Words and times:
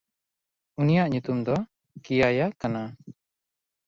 ᱩᱱᱤᱭᱟᱜ 0.79 1.07
ᱧᱩᱛᱩᱢ 1.11 1.37
ᱫᱚ 1.45 1.55
ᱠᱤᱭᱟᱭᱟ 2.03 2.45
ᱠᱟᱱᱟ᱾ 2.59 2.81